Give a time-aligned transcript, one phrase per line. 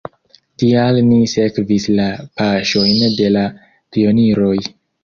[0.61, 2.09] Tial ni sekvis la
[2.43, 3.47] paŝojn de la
[3.97, 4.57] pioniroj!